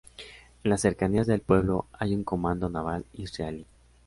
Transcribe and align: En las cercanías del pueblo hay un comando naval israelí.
En 0.63 0.71
las 0.71 0.81
cercanías 0.81 1.27
del 1.27 1.41
pueblo 1.41 1.85
hay 1.93 2.15
un 2.15 2.23
comando 2.23 2.69
naval 2.69 3.05
israelí. 3.13 3.67